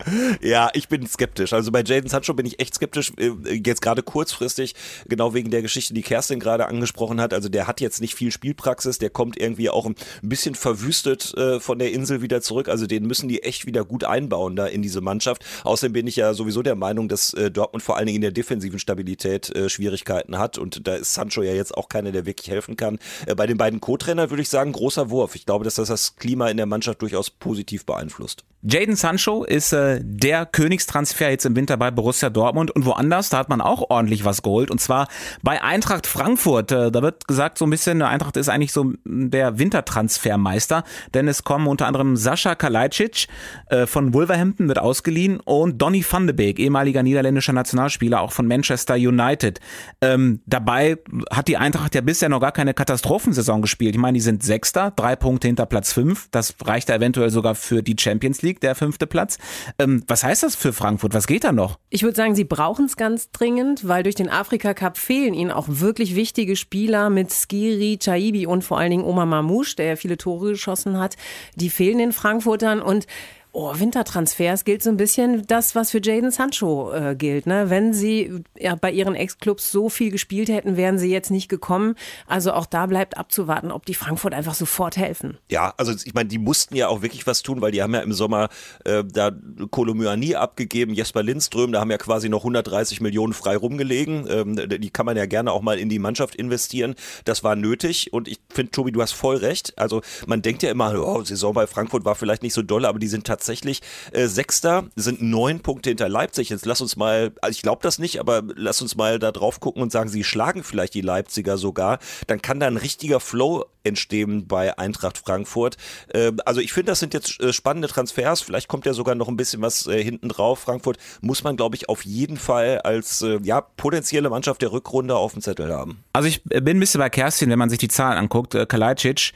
Ja, 0.42 0.70
ich 0.74 0.90
bin 0.90 1.08
skeptisch. 1.08 1.54
Also 1.54 1.72
bei 1.72 1.84
Jaden 1.84 2.10
Sancho 2.10 2.34
bin 2.34 2.46
ich 2.46 2.60
echt 2.60 2.76
skeptisch. 2.76 3.12
Äh, 3.18 3.32
jetzt 3.54 3.82
gerade 3.82 4.04
kurzfristig, 4.04 4.76
genau 5.08 5.34
wegen 5.34 5.52
der 5.52 5.62
Geschichte, 5.62 5.94
die 5.94 6.02
Kerstin 6.02 6.40
gerade 6.40 6.68
angesprochen 6.68 7.22
hat. 7.22 7.34
Also 7.34 7.50
der 7.50 7.68
hat 7.68 7.82
jetzt 7.82 8.02
nicht 8.02 8.16
viel 8.16 8.32
Spielpraxis. 8.32 8.98
Der 8.98 9.10
kommt 9.10 9.40
irgendwie 9.40 9.70
auch 9.70 9.86
ein 9.86 9.96
bisschen 10.22 10.56
verwüstet 10.56 11.34
äh, 11.38 11.60
von 11.60 11.80
der 11.80 11.92
Insel 11.92 12.22
wieder 12.22 12.42
zurück. 12.42 12.68
Also 12.68 12.88
den 12.88 13.06
müssen 13.06 13.30
die 13.30 13.44
echt 13.44 13.66
wieder 13.66 13.86
gut 13.86 14.04
einbauen 14.04 14.56
da 14.56 14.66
in 14.66 14.82
diese 14.82 15.02
Mannschaft. 15.02 15.46
Außerdem 15.64 15.94
bin 15.94 16.08
ich 16.08 16.18
ja 16.18 16.34
sowieso 16.34 16.62
der 16.62 16.76
Meinung, 16.76 17.08
dass 17.08 17.34
äh, 17.34 17.50
Dortmund 17.50 17.84
vor 17.84 17.98
allen 17.98 18.08
Dingen 18.08 18.18
in 18.18 18.22
der 18.22 18.32
defensiven 18.32 18.80
Stabilität 18.80 19.54
Schwierigkeiten 19.68 20.38
hat. 20.38 20.58
Und 20.58 20.88
da 20.88 20.96
ist 20.96 21.14
Sancho 21.14 21.42
ja 21.42 21.54
jetzt 21.54 21.76
auch 21.76 21.90
keiner, 21.90 22.12
der 22.12 22.26
wirklich 22.26 22.50
helfen 22.50 22.76
kann. 22.76 23.00
Bei 23.36 23.48
den 23.48 23.58
beiden 23.58 23.80
Co-Trainern 23.80 24.30
würde 24.30 24.42
ich 24.42 24.50
sagen, 24.50 24.72
großer 24.72 25.10
Wurf. 25.10 25.36
Ich 25.36 25.46
glaube, 25.46 25.64
dass 25.64 25.76
das 25.76 25.90
das 25.90 26.16
Klima 26.16 26.49
in 26.50 26.58
der 26.58 26.66
Mannschaft 26.66 27.02
durchaus 27.02 27.30
positiv 27.30 27.86
beeinflusst. 27.86 28.44
Jaden 28.62 28.98
Sancho 28.98 29.46
ist 29.46 29.72
äh, 29.72 30.02
der 30.04 30.46
Königstransfer 30.46 31.30
jetzt 31.30 31.46
im 31.46 31.56
Winter 31.56 31.78
bei 31.78 31.92
Borussia 31.92 32.30
Dortmund 32.30 32.72
und 32.72 32.86
woanders, 32.86 33.30
da 33.30 33.38
hat 33.38 33.48
man 33.48 33.62
auch 33.62 33.90
ordentlich 33.90 34.26
was 34.26 34.42
geholt 34.42 34.70
und 34.70 34.82
zwar 34.82 35.08
bei 35.42 35.64
Eintracht 35.64 36.08
Frankfurt. 36.08 36.74
Äh, 36.74 36.92
da 36.92 37.02
wird 37.02 37.26
gesagt 37.26 37.58
so 37.58 37.66
ein 37.66 37.70
bisschen, 37.70 38.02
Eintracht 38.02 38.36
ist 38.36 38.50
eigentlich 38.50 38.74
so 38.74 38.92
der 39.06 39.60
Wintertransfermeister, 39.60 40.84
denn 41.14 41.30
es 41.30 41.46
kommen 41.46 41.68
unter 41.68 41.88
anderem 41.88 42.18
Sascha 42.18 42.54
Kalajdzic 42.56 43.28
äh, 43.68 43.86
von 43.86 44.14
Wolverhampton 44.14 44.68
wird 44.68 44.80
ausgeliehen 44.80 45.40
und 45.40 45.82
Donny 45.82 46.04
van 46.10 46.28
de 46.28 46.36
Beek, 46.36 46.60
ehemaliger 46.60 47.02
niederländischer 47.02 47.54
Nationalspieler, 47.54 48.20
auch 48.20 48.34
von 48.34 48.46
Manchester 48.46 48.96
United. 48.96 49.62
Ähm, 50.02 50.42
dabei 50.46 50.98
hat 51.32 51.48
die 51.48 51.56
Eintracht 51.56 51.96
ja 51.96 52.02
bisher 52.02 52.28
noch 52.28 52.42
gar 52.42 52.52
keine 52.52 52.74
Katastrophensaison 52.74 53.62
gespielt. 53.62 53.96
Ich 53.96 54.02
meine, 54.02 54.18
die 54.18 54.22
sind 54.22 54.44
Sechster, 54.44 54.92
drei 54.92 55.16
Punkte 55.16 55.48
hinter 55.48 55.66
Platz 55.66 55.94
fünf. 55.94 56.28
Das 56.32 56.56
reicht 56.66 56.90
da 56.90 56.96
eventuell 56.96 57.30
sogar 57.30 57.56
für 57.56 57.82
die 57.82 57.96
Champions 57.98 58.42
League. 58.42 58.49
League, 58.50 58.60
der 58.60 58.76
fünfte 58.76 59.08
Platz. 59.08 59.38
Ähm, 59.78 60.04
was 60.08 60.24
heißt 60.24 60.44
das 60.44 60.56
für 60.56 60.74
Frankfurt? 60.74 61.14
Was 61.14 61.28
geht 61.28 61.44
da 61.44 61.52
noch? 61.52 61.80
Ich 61.90 62.04
würde 62.04 62.16
sagen, 62.16 62.36
sie 62.36 62.44
brauchen 62.44 62.86
es 62.86 62.98
ganz 62.98 63.32
dringend, 63.32 63.88
weil 63.88 64.04
durch 64.04 64.16
den 64.16 64.30
Afrika 64.30 64.74
Cup 64.74 64.98
fehlen 64.98 65.34
ihnen 65.34 65.52
auch 65.52 65.68
wirklich 65.68 66.16
wichtige 66.16 66.56
Spieler 66.56 67.10
mit 67.10 67.32
Skiri, 67.32 68.00
Chaibi 68.02 68.48
und 68.48 68.64
vor 68.64 68.80
allen 68.80 68.92
Dingen 68.92 69.04
Omar 69.04 69.26
Mamouche, 69.26 69.76
der 69.76 69.86
ja 69.86 69.96
viele 69.96 70.18
Tore 70.18 70.52
geschossen 70.52 70.98
hat. 70.98 71.16
Die 71.56 71.70
fehlen 71.70 72.00
den 72.00 72.12
Frankfurtern 72.12 72.82
und 72.82 73.06
Oh, 73.52 73.74
Wintertransfers 73.76 74.64
gilt 74.64 74.84
so 74.84 74.92
ein 74.92 74.98
bisschen 74.98 75.48
das, 75.48 75.74
was 75.74 75.90
für 75.90 76.00
Jaden 76.00 76.30
Sancho 76.30 76.94
äh, 76.94 77.16
gilt. 77.16 77.48
Ne? 77.48 77.72
Wenn 77.72 77.96
sie 77.96 78.44
ja, 78.56 78.76
bei 78.76 78.92
ihren 78.92 79.16
Ex-Clubs 79.16 79.72
so 79.72 79.90
viel 79.90 80.12
gespielt 80.12 80.50
hätten, 80.50 80.78
wären 80.78 81.00
sie 81.00 81.12
jetzt 81.12 81.32
nicht 81.32 81.50
gekommen. 81.50 81.96
Also 82.28 82.54
auch 82.54 82.68
da 82.68 82.86
bleibt 82.86 83.18
abzuwarten, 83.18 83.72
ob 83.72 83.88
die 83.88 83.96
Frankfurt 83.96 84.36
einfach 84.36 84.54
sofort 84.54 84.98
helfen. 84.98 85.40
Ja, 85.50 85.74
also 85.78 85.94
ich 86.06 86.14
meine, 86.14 86.30
die 86.30 86.38
mussten 86.38 86.76
ja 86.76 86.90
auch 86.90 87.02
wirklich 87.02 87.26
was 87.26 87.42
tun, 87.42 87.60
weil 87.60 87.72
die 87.72 87.82
haben 87.82 87.96
ja 87.96 88.02
im 88.02 88.14
Sommer 88.14 88.50
äh, 88.86 89.04
da 89.04 89.32
Kolomyani 89.72 90.36
abgegeben, 90.36 90.94
Jesper 90.94 91.24
Lindström, 91.24 91.72
da 91.72 91.80
haben 91.80 91.90
ja 91.90 91.98
quasi 91.98 92.30
noch 92.30 92.42
130 92.42 93.02
Millionen 93.02 93.34
frei 93.34 93.58
rumgelegen. 93.58 94.28
Ähm, 94.30 94.70
die 94.70 94.92
kann 94.92 95.08
man 95.08 95.18
ja 95.18 95.26
gerne 95.26 95.52
auch 95.52 95.64
mal 95.64 95.80
in 95.80 95.90
die 95.90 95.98
Mannschaft 95.98 96.36
investieren. 96.36 96.94
Das 97.26 97.44
war 97.44 97.56
nötig 97.56 98.14
und 98.14 98.28
ich 98.28 98.38
finde, 98.52 98.72
Tobi, 98.72 98.92
du 98.92 99.02
hast 99.02 99.14
voll 99.14 99.38
recht. 99.38 99.74
Also 99.76 100.02
man 100.28 100.44
denkt 100.44 100.62
ja 100.62 100.70
immer, 100.70 100.94
oh, 101.04 101.24
Saison 101.24 101.56
bei 101.56 101.66
Frankfurt 101.66 102.06
war 102.06 102.14
vielleicht 102.14 102.44
nicht 102.44 102.54
so 102.54 102.62
doll, 102.62 102.86
aber 102.86 103.00
die 103.00 103.08
sind 103.08 103.26
tatsächlich 103.26 103.39
tatsächlich 103.40 103.82
äh, 104.12 104.28
Sechster, 104.28 104.86
sind 104.96 105.22
neun 105.22 105.62
Punkte 105.62 105.90
hinter 105.90 106.10
Leipzig. 106.10 106.50
Jetzt 106.50 106.66
lass 106.66 106.82
uns 106.82 106.96
mal, 106.98 107.32
also 107.42 107.52
ich 107.52 107.62
glaube 107.62 107.82
das 107.82 107.98
nicht, 107.98 108.20
aber 108.20 108.44
lass 108.56 108.82
uns 108.82 108.96
mal 108.96 109.18
da 109.18 109.32
drauf 109.32 109.60
gucken 109.60 109.82
und 109.82 109.92
sagen, 109.92 110.10
sie 110.10 110.24
schlagen 110.24 110.64
vielleicht 110.64 110.94
die 110.94 111.02
Leipziger 111.02 111.58
sogar. 111.58 112.00
Dann 112.28 112.42
kann 112.42 112.60
da 112.60 112.68
ein 112.68 112.78
richtiger 112.78 113.20
Flow 113.20 113.66
entstehen 113.84 114.48
bei 114.48 114.78
Eintracht 114.78 115.18
Frankfurt. 115.18 115.78
Äh, 116.14 116.32
also 116.46 116.62
ich 116.62 116.74
finde, 116.74 116.92
das 116.92 117.00
sind 117.00 117.14
jetzt 117.14 117.40
äh, 117.42 117.54
spannende 117.54 117.88
Transfers. 117.88 118.42
Vielleicht 118.42 118.68
kommt 118.68 118.86
ja 118.86 118.94
sogar 118.94 119.16
noch 119.16 119.28
ein 119.28 119.38
bisschen 119.38 119.62
was 119.62 119.88
äh, 119.88 120.04
hinten 120.04 120.30
drauf. 120.30 120.60
Frankfurt 120.60 120.98
muss 121.22 121.44
man, 121.44 121.56
glaube 121.56 121.76
ich, 121.76 121.90
auf 121.90 122.04
jeden 122.04 122.38
Fall 122.38 122.80
als 122.80 123.22
äh, 123.22 123.40
ja, 123.44 123.62
potenzielle 123.62 124.30
Mannschaft 124.30 124.62
der 124.62 124.72
Rückrunde 124.72 125.16
auf 125.16 125.34
dem 125.34 125.42
Zettel 125.42 125.74
haben. 125.74 126.04
Also 126.14 126.28
ich 126.28 126.44
bin 126.44 126.78
ein 126.78 126.80
bisschen 126.80 127.00
bei 127.00 127.10
Kerstin, 127.10 127.50
wenn 127.50 127.60
man 127.60 127.70
sich 127.70 127.80
die 127.80 127.88
Zahlen 127.88 128.18
anguckt. 128.18 128.56
Kalajdzic 128.68 129.32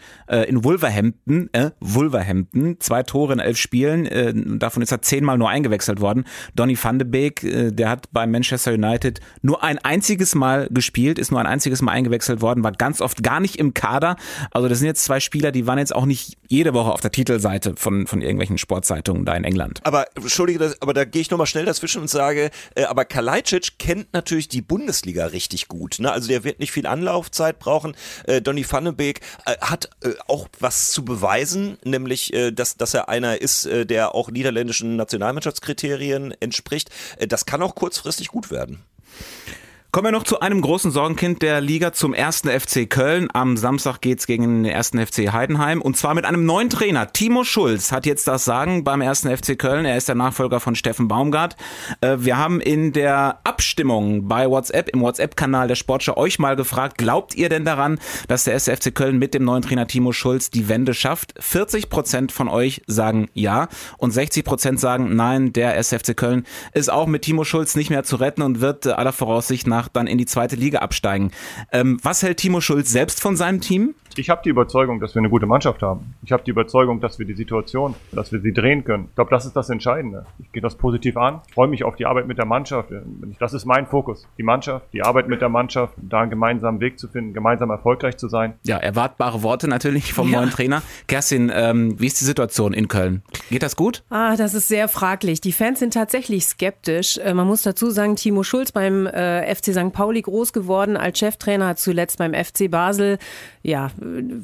in 0.47 0.63
Wolverhampton, 0.63 1.49
äh, 1.53 1.71
Wolverhampton, 1.79 2.77
zwei 2.79 3.03
Tore 3.03 3.33
in 3.33 3.39
elf 3.39 3.57
Spielen 3.57 4.59
davon 4.59 4.81
ist 4.81 4.91
er 4.91 5.01
zehnmal 5.01 5.37
nur 5.37 5.49
eingewechselt 5.49 6.01
worden. 6.01 6.25
Donny 6.55 6.77
van 6.81 6.99
de 6.99 7.07
Beek, 7.07 7.41
der 7.75 7.89
hat 7.89 8.11
bei 8.11 8.25
Manchester 8.25 8.73
United 8.73 9.19
nur 9.41 9.63
ein 9.63 9.79
einziges 9.79 10.35
Mal 10.35 10.67
gespielt, 10.71 11.19
ist 11.19 11.31
nur 11.31 11.39
ein 11.39 11.45
einziges 11.45 11.81
Mal 11.81 11.91
eingewechselt 11.91 12.41
worden, 12.41 12.63
war 12.63 12.71
ganz 12.71 13.01
oft 13.01 13.23
gar 13.23 13.39
nicht 13.39 13.57
im 13.57 13.73
Kader. 13.73 14.15
Also 14.51 14.67
das 14.67 14.79
sind 14.79 14.87
jetzt 14.87 15.03
zwei 15.03 15.19
Spieler, 15.19 15.51
die 15.51 15.67
waren 15.67 15.77
jetzt 15.77 15.95
auch 15.95 16.05
nicht 16.05 16.37
jede 16.47 16.73
Woche 16.73 16.91
auf 16.91 17.01
der 17.01 17.11
Titelseite 17.11 17.75
von, 17.75 18.07
von 18.07 18.21
irgendwelchen 18.21 18.57
Sportzeitungen 18.57 19.25
da 19.25 19.35
in 19.35 19.43
England. 19.43 19.79
Aber 19.83 20.07
entschuldige, 20.15 20.75
aber 20.79 20.93
da 20.93 21.05
gehe 21.05 21.21
ich 21.21 21.31
nochmal 21.31 21.47
schnell 21.47 21.65
dazwischen 21.65 22.01
und 22.01 22.09
sage, 22.09 22.51
äh, 22.75 22.83
aber 22.83 23.05
Kalajdzic 23.05 23.79
kennt 23.79 24.13
natürlich 24.13 24.47
die 24.47 24.61
Bundesliga 24.61 25.27
richtig 25.27 25.67
gut. 25.67 25.97
Ne? 25.99 26.11
Also 26.11 26.27
der 26.27 26.43
wird 26.43 26.59
nicht 26.59 26.71
viel 26.71 26.85
Anlaufzeit 26.85 27.59
brauchen. 27.59 27.95
Äh, 28.25 28.41
Donny 28.41 28.65
van 28.69 28.85
de 28.85 28.93
Beek 28.93 29.21
äh, 29.45 29.57
hat 29.61 29.89
äh, 30.03 30.11
auch 30.27 30.47
was 30.59 30.91
zu 30.91 31.05
beweisen, 31.05 31.77
nämlich, 31.83 32.33
äh, 32.33 32.51
dass, 32.51 32.77
dass 32.77 32.93
er 32.93 33.09
einer 33.09 33.41
ist, 33.41 33.65
äh, 33.65 33.85
der 33.85 34.15
auch 34.15 34.29
niederländischen 34.29 34.95
Nationalmannschaftskriterien 34.95 36.33
entspricht. 36.39 36.89
Äh, 37.17 37.27
das 37.27 37.45
kann 37.45 37.61
auch 37.61 37.75
kurzfristig 37.75 38.27
gut 38.27 38.51
werden. 38.51 38.83
Kommen 39.93 40.07
wir 40.07 40.11
noch 40.11 40.23
zu 40.23 40.39
einem 40.39 40.59
großen 40.59 40.89
Sorgenkind 40.89 41.43
der 41.43 41.61
Liga 41.61 41.93
zum 41.93 42.15
ersten 42.15 42.49
FC 42.49 42.89
Köln. 42.89 43.27
Am 43.31 43.57
Samstag 43.57 44.01
geht's 44.01 44.25
gegen 44.25 44.63
den 44.63 44.65
ersten 44.65 44.97
FC 44.97 45.31
Heidenheim 45.31 45.83
und 45.83 45.97
zwar 45.97 46.15
mit 46.15 46.25
einem 46.25 46.47
neuen 46.47 46.71
Trainer. 46.71 47.13
Timo 47.13 47.43
Schulz 47.43 47.91
hat 47.91 48.07
jetzt 48.07 48.27
das 48.27 48.43
Sagen 48.43 48.83
beim 48.83 49.01
ersten 49.01 49.29
FC 49.29 49.55
Köln. 49.55 49.85
Er 49.85 49.95
ist 49.95 50.07
der 50.07 50.15
Nachfolger 50.15 50.59
von 50.59 50.73
Steffen 50.73 51.07
Baumgart. 51.07 51.57
Äh, 52.01 52.15
wir 52.21 52.39
haben 52.39 52.59
in 52.59 52.91
der 52.91 53.37
Abstimmung 53.43 54.27
bei 54.27 54.49
WhatsApp, 54.49 54.89
im 54.89 55.01
WhatsApp-Kanal 55.01 55.67
der 55.67 55.75
Sportschau 55.75 56.17
euch 56.17 56.39
mal 56.39 56.55
gefragt, 56.55 56.97
glaubt 56.97 57.35
ihr 57.35 57.49
denn 57.49 57.63
daran, 57.63 57.99
dass 58.27 58.45
der 58.45 58.53
erste 58.53 58.75
FC 58.75 58.95
Köln 58.95 59.19
mit 59.19 59.35
dem 59.35 59.43
neuen 59.43 59.61
Trainer 59.61 59.85
Timo 59.85 60.11
Schulz 60.11 60.49
die 60.49 60.69
Wende 60.69 60.95
schafft? 60.95 61.35
40 61.37 61.91
Prozent 61.91 62.31
von 62.31 62.47
euch 62.47 62.81
sagen 62.87 63.29
ja 63.35 63.67
und 63.99 64.09
60 64.09 64.43
Prozent 64.43 64.79
sagen 64.79 65.15
nein, 65.15 65.53
der 65.53 65.75
erste 65.75 65.99
FC 65.99 66.17
Köln 66.17 66.47
ist 66.73 66.91
auch 66.91 67.05
mit 67.05 67.21
Timo 67.21 67.43
Schulz 67.43 67.75
nicht 67.75 67.91
mehr 67.91 68.03
zu 68.03 68.15
retten 68.15 68.41
und 68.41 68.59
wird 68.59 68.87
aller 68.87 69.13
Voraussicht 69.13 69.67
nach 69.67 69.82
danach 69.83 69.87
dann 69.89 70.07
in 70.07 70.17
die 70.17 70.25
zweite 70.25 70.55
Liga 70.55 70.79
absteigen. 70.79 71.31
Ähm, 71.71 71.99
was 72.03 72.23
hält 72.23 72.37
Timo 72.37 72.61
Schulz 72.61 72.89
selbst 72.89 73.21
von 73.21 73.35
seinem 73.35 73.61
Team? 73.61 73.95
Ich 74.15 74.29
habe 74.29 74.41
die 74.43 74.49
Überzeugung, 74.49 74.99
dass 74.99 75.15
wir 75.15 75.21
eine 75.21 75.29
gute 75.29 75.45
Mannschaft 75.45 75.81
haben. 75.81 76.15
Ich 76.23 76.31
habe 76.31 76.43
die 76.43 76.51
Überzeugung, 76.51 77.01
dass 77.01 77.19
wir 77.19 77.25
die 77.25 77.33
Situation, 77.33 77.95
dass 78.11 78.31
wir 78.31 78.41
sie 78.41 78.53
drehen 78.53 78.83
können. 78.83 79.05
Ich 79.09 79.15
glaube, 79.15 79.31
das 79.31 79.45
ist 79.45 79.55
das 79.55 79.69
Entscheidende. 79.69 80.25
Ich 80.39 80.51
gehe 80.51 80.61
das 80.61 80.75
positiv 80.75 81.17
an, 81.17 81.41
ich 81.47 81.53
freue 81.53 81.67
mich 81.67 81.83
auf 81.83 81.95
die 81.95 82.05
Arbeit 82.05 82.27
mit 82.27 82.37
der 82.37 82.45
Mannschaft. 82.45 82.89
Das 83.39 83.53
ist 83.53 83.65
mein 83.65 83.87
Fokus. 83.87 84.27
Die 84.37 84.43
Mannschaft, 84.43 84.85
die 84.93 85.01
Arbeit 85.01 85.27
mit 85.27 85.41
der 85.41 85.49
Mannschaft, 85.49 85.93
da 85.97 86.21
einen 86.21 86.29
gemeinsamen 86.29 86.79
Weg 86.79 86.99
zu 86.99 87.07
finden, 87.07 87.33
gemeinsam 87.33 87.69
erfolgreich 87.69 88.17
zu 88.17 88.27
sein. 88.27 88.53
Ja, 88.63 88.77
erwartbare 88.77 89.41
Worte 89.43 89.67
natürlich 89.67 90.13
vom 90.13 90.29
ja. 90.29 90.39
neuen 90.39 90.51
Trainer. 90.51 90.83
Kerstin, 91.07 91.51
ähm, 91.53 91.99
wie 91.99 92.07
ist 92.07 92.19
die 92.21 92.25
Situation 92.25 92.73
in 92.73 92.87
Köln? 92.87 93.23
Geht 93.49 93.63
das 93.63 93.75
gut? 93.75 94.03
Ah, 94.09 94.35
das 94.35 94.53
ist 94.53 94.67
sehr 94.67 94.87
fraglich. 94.87 95.41
Die 95.41 95.51
Fans 95.51 95.79
sind 95.79 95.93
tatsächlich 95.93 96.45
skeptisch. 96.45 97.17
Äh, 97.17 97.33
man 97.33 97.47
muss 97.47 97.63
dazu 97.63 97.89
sagen, 97.89 98.15
Timo 98.15 98.43
Schulz 98.43 98.71
beim 98.71 99.07
äh, 99.07 99.53
FC 99.53 99.73
St. 99.73 99.91
Pauli 99.91 100.21
groß 100.21 100.53
geworden 100.53 100.97
als 100.97 101.19
Cheftrainer, 101.19 101.67
hat 101.67 101.79
zuletzt 101.79 102.17
beim 102.17 102.33
FC 102.33 102.69
Basel, 102.69 103.17
ja, 103.61 103.89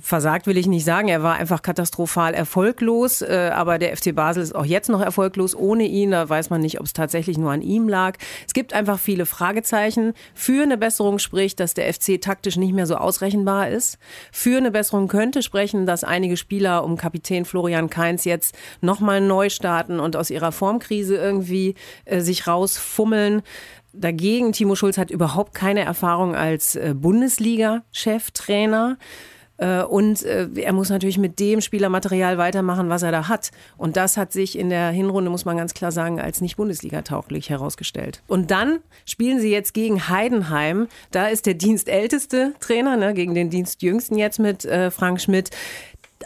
versagt 0.01 0.47
will 0.47 0.57
ich 0.57 0.67
nicht 0.67 0.85
sagen. 0.85 1.07
Er 1.07 1.23
war 1.23 1.35
einfach 1.35 1.61
katastrophal 1.61 2.33
erfolglos, 2.33 3.21
äh, 3.21 3.51
aber 3.53 3.77
der 3.77 3.95
FC 3.95 4.13
Basel 4.13 4.43
ist 4.43 4.55
auch 4.55 4.65
jetzt 4.65 4.89
noch 4.89 5.01
erfolglos 5.01 5.55
ohne 5.55 5.85
ihn. 5.85 6.11
Da 6.11 6.27
weiß 6.27 6.49
man 6.49 6.61
nicht, 6.61 6.79
ob 6.79 6.85
es 6.85 6.93
tatsächlich 6.93 7.37
nur 7.37 7.51
an 7.51 7.61
ihm 7.61 7.87
lag. 7.87 8.17
Es 8.47 8.53
gibt 8.53 8.73
einfach 8.73 8.99
viele 8.99 9.25
Fragezeichen. 9.25 10.13
Für 10.33 10.63
eine 10.63 10.77
Besserung 10.77 11.19
spricht, 11.19 11.59
dass 11.59 11.73
der 11.73 11.93
FC 11.93 12.21
taktisch 12.21 12.57
nicht 12.57 12.73
mehr 12.73 12.85
so 12.85 12.95
ausrechenbar 12.95 13.69
ist. 13.69 13.97
Für 14.31 14.57
eine 14.57 14.71
Besserung 14.71 15.07
könnte 15.07 15.41
sprechen, 15.41 15.85
dass 15.85 16.03
einige 16.03 16.37
Spieler 16.37 16.83
um 16.83 16.97
Kapitän 16.97 17.45
Florian 17.45 17.89
Kainz 17.89 18.25
jetzt 18.25 18.57
nochmal 18.81 19.21
neu 19.21 19.49
starten 19.49 19.99
und 19.99 20.15
aus 20.15 20.29
ihrer 20.29 20.51
Formkrise 20.51 21.15
irgendwie 21.15 21.75
äh, 22.05 22.21
sich 22.21 22.47
rausfummeln. 22.47 23.41
Dagegen, 23.99 24.53
Timo 24.53 24.75
Schulz 24.75 24.97
hat 24.97 25.11
überhaupt 25.11 25.53
keine 25.53 25.81
Erfahrung 25.81 26.35
als 26.35 26.75
äh, 26.75 26.93
Bundesliga-Cheftrainer. 26.95 28.97
Äh, 29.57 29.83
und 29.83 30.23
äh, 30.23 30.47
er 30.55 30.73
muss 30.73 30.89
natürlich 30.89 31.17
mit 31.17 31.39
dem 31.39 31.61
Spielermaterial 31.61 32.37
weitermachen, 32.37 32.89
was 32.89 33.03
er 33.03 33.11
da 33.11 33.27
hat. 33.27 33.51
Und 33.77 33.97
das 33.97 34.15
hat 34.15 34.31
sich 34.31 34.57
in 34.57 34.69
der 34.69 34.89
Hinrunde, 34.89 35.29
muss 35.29 35.45
man 35.45 35.57
ganz 35.57 35.73
klar 35.73 35.91
sagen, 35.91 36.19
als 36.19 36.41
nicht 36.41 36.55
Bundesliga-tauglich 36.55 37.49
herausgestellt. 37.49 38.21
Und 38.27 38.51
dann 38.51 38.79
spielen 39.05 39.39
sie 39.39 39.51
jetzt 39.51 39.73
gegen 39.73 40.07
Heidenheim. 40.07 40.87
Da 41.11 41.27
ist 41.27 41.45
der 41.45 41.55
dienstälteste 41.55 42.53
Trainer, 42.59 42.95
ne, 42.95 43.13
gegen 43.13 43.35
den 43.35 43.49
Dienstjüngsten 43.49 44.17
jetzt 44.17 44.39
mit 44.39 44.65
äh, 44.65 44.91
Frank 44.91 45.19
Schmidt. 45.19 45.49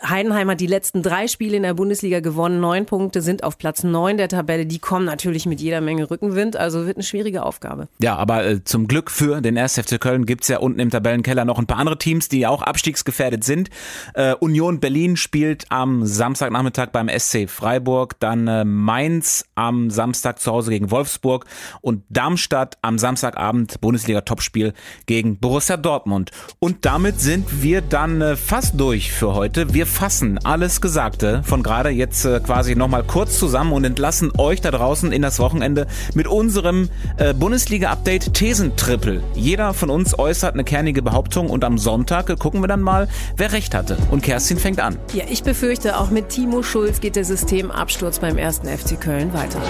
Heidenheim 0.01 0.49
hat 0.49 0.59
die 0.59 0.67
letzten 0.67 1.03
drei 1.03 1.27
Spiele 1.27 1.57
in 1.57 1.63
der 1.63 1.73
Bundesliga 1.73 2.19
gewonnen, 2.19 2.59
neun 2.59 2.85
Punkte, 2.85 3.21
sind 3.21 3.43
auf 3.43 3.57
Platz 3.57 3.83
neun 3.83 4.17
der 4.17 4.27
Tabelle. 4.27 4.65
Die 4.65 4.79
kommen 4.79 5.05
natürlich 5.05 5.45
mit 5.45 5.61
jeder 5.61 5.81
Menge 5.81 6.09
Rückenwind, 6.09 6.55
also 6.55 6.85
wird 6.85 6.97
eine 6.97 7.03
schwierige 7.03 7.43
Aufgabe. 7.43 7.87
Ja, 8.01 8.15
aber 8.15 8.45
äh, 8.45 8.63
zum 8.63 8.87
Glück 8.87 9.11
für 9.11 9.41
den 9.41 9.57
1. 9.57 9.79
FC 9.79 9.99
Köln 9.99 10.25
gibt's 10.25 10.47
ja 10.47 10.59
unten 10.59 10.79
im 10.79 10.89
Tabellenkeller 10.89 11.45
noch 11.45 11.59
ein 11.59 11.67
paar 11.67 11.77
andere 11.77 11.97
Teams, 11.97 12.29
die 12.29 12.47
auch 12.47 12.61
abstiegsgefährdet 12.61 13.43
sind. 13.43 13.69
Äh, 14.13 14.33
Union 14.35 14.79
Berlin 14.79 15.15
spielt 15.15 15.65
am 15.69 16.05
Samstagnachmittag 16.05 16.87
beim 16.87 17.09
SC 17.09 17.49
Freiburg, 17.49 18.19
dann 18.19 18.47
äh, 18.47 18.65
Mainz 18.65 19.45
am 19.55 19.89
Samstag 19.89 20.39
zu 20.39 20.51
Hause 20.51 20.71
gegen 20.71 20.91
Wolfsburg 20.91 21.45
und 21.81 22.03
Darmstadt 22.09 22.77
am 22.81 22.97
Samstagabend 22.97 23.79
Bundesliga-Topspiel 23.81 24.73
gegen 25.05 25.37
Borussia 25.37 25.77
Dortmund. 25.77 26.31
Und 26.59 26.85
damit 26.85 27.19
sind 27.19 27.61
wir 27.61 27.81
dann 27.81 28.21
äh, 28.21 28.35
fast 28.35 28.79
durch 28.79 29.11
für 29.11 29.33
heute. 29.33 29.73
Wir 29.73 29.82
wir 29.83 29.87
fassen 29.87 30.39
alles 30.45 30.79
Gesagte 30.79 31.41
von 31.43 31.61
gerade 31.61 31.89
jetzt 31.89 32.23
äh, 32.23 32.39
quasi 32.39 32.73
nochmal 32.73 33.03
kurz 33.03 33.37
zusammen 33.37 33.73
und 33.73 33.83
entlassen 33.83 34.31
euch 34.37 34.61
da 34.61 34.71
draußen 34.71 35.11
in 35.11 35.21
das 35.21 35.39
Wochenende 35.39 35.87
mit 36.13 36.25
unserem 36.25 36.87
äh, 37.17 37.33
Bundesliga-Update 37.33 38.33
Thesentrippel. 38.33 39.21
Jeder 39.35 39.73
von 39.73 39.89
uns 39.89 40.17
äußert 40.17 40.53
eine 40.53 40.63
kernige 40.63 41.01
Behauptung 41.01 41.49
und 41.49 41.65
am 41.65 41.77
Sonntag 41.77 42.29
äh, 42.29 42.37
gucken 42.37 42.63
wir 42.63 42.69
dann 42.69 42.81
mal, 42.81 43.09
wer 43.35 43.51
recht 43.51 43.75
hatte. 43.75 43.97
Und 44.09 44.23
Kerstin 44.23 44.57
fängt 44.57 44.79
an. 44.79 44.97
Ja, 45.11 45.25
ich 45.29 45.43
befürchte, 45.43 45.97
auch 45.97 46.11
mit 46.11 46.29
Timo 46.29 46.63
Schulz 46.63 47.01
geht 47.01 47.17
der 47.17 47.25
Systemabsturz 47.25 48.19
beim 48.19 48.37
ersten 48.37 48.67
FC 48.69 49.01
Köln 49.01 49.33
weiter. 49.33 49.61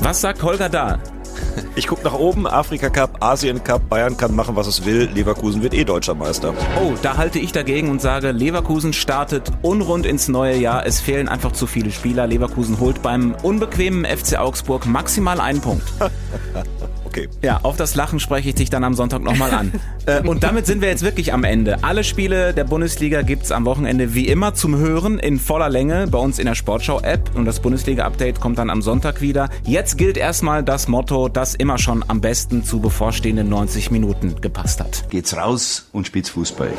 Was 0.00 0.20
sagt 0.20 0.42
Holger 0.42 0.68
da? 0.68 0.98
Ich 1.76 1.86
gucke 1.88 2.04
nach 2.04 2.14
oben, 2.14 2.46
Afrika 2.46 2.88
Cup, 2.88 3.22
Asien 3.22 3.62
Cup, 3.62 3.90
Bayern 3.90 4.16
kann 4.16 4.34
machen, 4.34 4.56
was 4.56 4.66
es 4.66 4.86
will, 4.86 5.10
Leverkusen 5.12 5.62
wird 5.62 5.74
eh 5.74 5.84
deutscher 5.84 6.14
Meister. 6.14 6.54
Oh, 6.82 6.94
da 7.02 7.18
halte 7.18 7.38
ich 7.38 7.52
dagegen 7.52 7.90
und 7.90 8.00
sage, 8.00 8.30
Leverkusen 8.32 8.94
startet 8.94 9.52
unrund 9.60 10.06
ins 10.06 10.28
neue 10.28 10.56
Jahr. 10.56 10.86
Es 10.86 11.00
fehlen 11.00 11.28
einfach 11.28 11.52
zu 11.52 11.66
viele 11.66 11.90
Spieler. 11.90 12.26
Leverkusen 12.26 12.80
holt 12.80 13.02
beim 13.02 13.34
unbequemen 13.42 14.06
FC 14.06 14.38
Augsburg 14.38 14.86
maximal 14.86 15.38
einen 15.38 15.60
Punkt. 15.60 15.84
Okay. 17.16 17.28
Ja, 17.42 17.60
auf 17.62 17.76
das 17.76 17.94
Lachen 17.94 18.20
spreche 18.20 18.50
ich 18.50 18.54
dich 18.56 18.68
dann 18.68 18.84
am 18.84 18.92
Sonntag 18.92 19.22
nochmal 19.22 19.50
an. 19.52 19.72
äh, 20.06 20.20
und 20.20 20.42
damit 20.42 20.66
sind 20.66 20.82
wir 20.82 20.88
jetzt 20.88 21.02
wirklich 21.02 21.32
am 21.32 21.44
Ende. 21.44 21.82
Alle 21.82 22.04
Spiele 22.04 22.52
der 22.52 22.64
Bundesliga 22.64 23.22
gibt's 23.22 23.52
am 23.52 23.64
Wochenende 23.64 24.14
wie 24.14 24.28
immer 24.28 24.54
zum 24.54 24.76
Hören 24.76 25.18
in 25.18 25.38
voller 25.38 25.70
Länge 25.70 26.08
bei 26.08 26.18
uns 26.18 26.38
in 26.38 26.44
der 26.44 26.54
Sportschau-App. 26.54 27.30
Und 27.34 27.46
das 27.46 27.60
Bundesliga-Update 27.60 28.40
kommt 28.40 28.58
dann 28.58 28.68
am 28.68 28.82
Sonntag 28.82 29.22
wieder. 29.22 29.48
Jetzt 29.64 29.96
gilt 29.96 30.18
erstmal 30.18 30.62
das 30.62 30.88
Motto, 30.88 31.28
das 31.28 31.54
immer 31.54 31.78
schon 31.78 32.04
am 32.06 32.20
besten 32.20 32.64
zu 32.64 32.80
bevorstehenden 32.80 33.48
90 33.48 33.90
Minuten 33.90 34.40
gepasst 34.40 34.80
hat. 34.80 35.08
Geht's 35.08 35.36
raus 35.36 35.88
und 35.92 36.06
spielt's 36.06 36.30
Fußball. 36.30 36.72